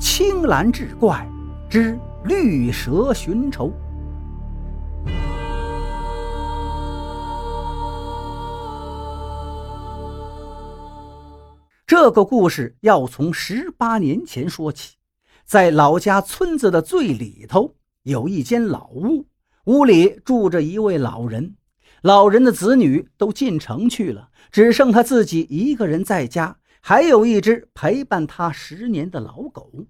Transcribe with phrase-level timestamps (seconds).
[0.00, 1.26] 青蓝志怪
[1.70, 3.72] 之绿蛇寻仇。
[11.86, 14.96] 这个故事要从十八年前说起，
[15.44, 19.26] 在老家村子的最里头有一间老屋，
[19.66, 21.54] 屋里住着一位老人。
[22.02, 29.86] 老人的子女都进城去了，只剩他自己一个人在家，还有一只陪伴他十年的老狗。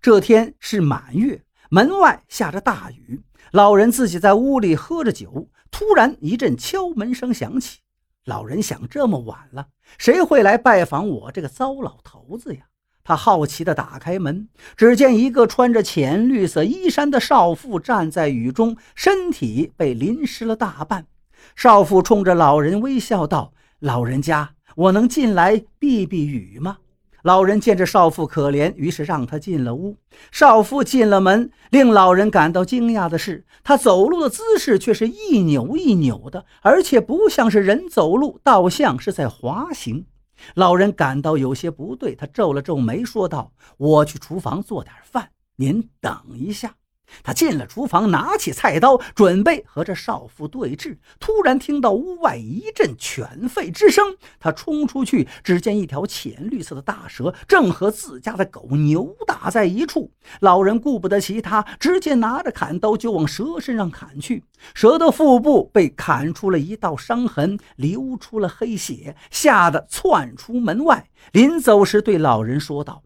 [0.00, 3.20] 这天是满月，门外下着大雨，
[3.50, 7.80] 老人自己在屋里喝着酒，突然一阵敲门声响起。
[8.26, 9.66] 老人想：这么晚了，
[9.98, 12.60] 谁会来拜访我这个糟老头子呀？
[13.02, 21.08] 他好奇地打开门，只见一个穿着浅绿色衣衫的少妇站在雨中，身体被淋湿了大半。
[21.56, 26.78] 少妇冲着老人微笑道：“老人家，我能进来避避雨吗？”
[27.22, 29.98] 老人见这少妇可怜，于是让她进了屋。
[30.32, 40.06] 少妇进了门，令老人感到惊讶的是，她走路的姿势却是一扭一扭的，而且不像是人走路，倒像是在滑行。
[40.54, 46.74] 老人感到有些不对，他皱了皱眉，说道：“我去厨房做点饭，您等一下。”
[47.22, 50.96] 他进了厨房，拿起菜刀，准备和这少妇对峙。
[51.18, 60.10] 突然听到屋外一阵犬吠之声，他冲出去，只见一条浅绿色的大蛇正和自家的狗扭打在一处。
[60.40, 64.44] 老人顾不得其他，直接拿着砍刀就往蛇身上砍去。
[64.74, 71.08] 蛇的腹部被砍出了一道伤痕，流出了黑血，吓得窜出门外。
[71.32, 73.02] 临走时，对老人说道。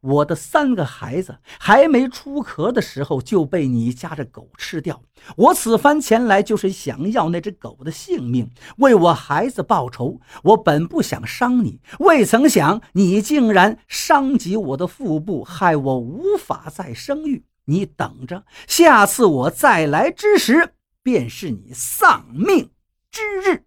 [0.00, 5.02] 我的三个孩子还没出壳的时候就被你家的狗吃掉。
[5.36, 10.20] 我此番前来就是想要那只狗的性命，为我孩子报仇。
[10.44, 17.44] 我本不想伤你，未曾想你竟然伤及我的腹部，害我无法再生育。
[17.64, 22.70] 你等着，下次我再来之时，便是你丧命
[23.10, 23.64] 之日。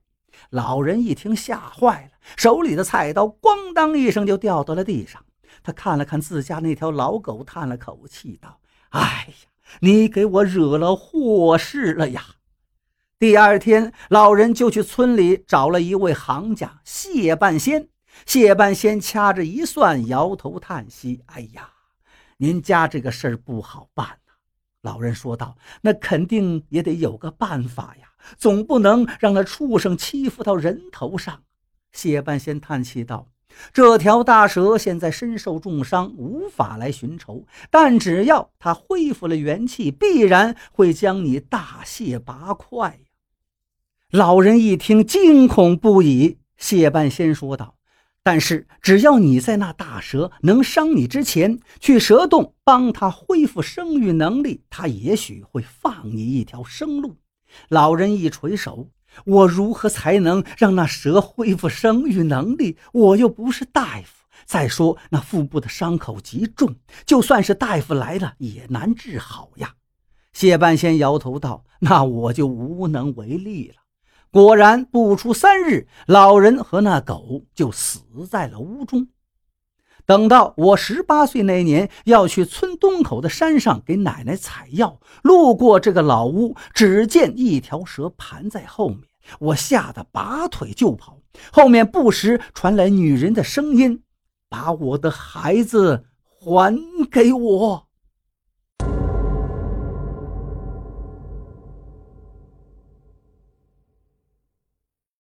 [0.50, 5.24] 老人一听，吓坏了，手里的菜刀咣当一声就掉到了地上。
[5.64, 9.50] 他看了看自家那条老狗，叹了口气，道：“哎呀，
[9.82, 12.24] 你给我惹了祸事了呀！”
[13.20, 17.90] 第二天，老人就去村里找了一位行家谢半仙。
[18.26, 21.70] 谢半仙掐着一算，摇头叹息：“哎呀，
[22.38, 24.34] 您家这个事儿不好办呐。”
[24.82, 31.44] 老人说道：“那肯定也得有个办法呀，总不能让那畜生欺负到人头上。”
[31.94, 33.28] 谢半仙叹气道。
[33.74, 37.46] 这条大蛇现在身受重伤，无法来寻仇。
[37.70, 43.10] 但只要它恢复了元气，必然会将你大卸八块呀！
[44.12, 46.38] 老人一听，惊恐不已。
[46.58, 47.76] 谢半仙说道
[48.22, 57.16] ：“但是只要你在那大蛇能伤你之前，去蛇洞帮他恢复生育能力，他也许会放你一条生路。”
[57.70, 58.90] 老人一垂手。
[59.26, 62.78] 我如何才能让那蛇恢复生育能力？
[62.94, 64.26] 我又不是大夫。
[64.46, 69.76] 再说那腹部的伤口极重，就算是大夫来了也难治好呀。
[70.34, 73.76] 谢半仙摇头道：“那我就无能为力了。”
[74.32, 78.00] 果然，不出三日，老人和那狗就死
[78.30, 79.10] 在了屋中。
[80.12, 89.00] 等到我十八岁那年，要去村东口的山上给奶奶采药，路过这个老屋，只见一条蛇盘在后面，
[89.40, 91.20] 我吓得拔腿就跑。
[91.50, 94.04] 后面不时传来女人的声音
[94.52, 96.78] ：“把我的孩子还
[97.10, 97.88] 给我。”